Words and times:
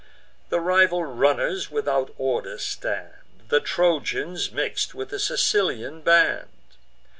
The 0.49 0.59
rival 0.59 1.03
runners 1.05 1.69
without 1.69 2.11
order 2.17 2.57
stand; 2.57 3.13
The 3.49 3.59
Trojans 3.59 4.51
mix'd 4.51 4.95
with 4.95 5.09
the 5.09 5.19
Sicilian 5.19 6.01
band. 6.01 6.47